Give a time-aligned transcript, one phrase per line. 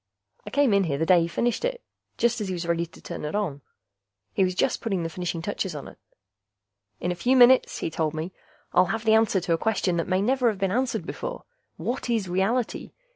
[0.47, 1.83] I came in here the day he finished it,
[2.17, 3.61] just as he was ready to turn it on.
[4.33, 5.99] He was just putting the finishing touches on it.
[6.99, 8.33] "In a few minutes," he told me,
[8.73, 11.43] "I'll have the answer to a question that may never have been answered before:
[11.77, 12.93] what is reality?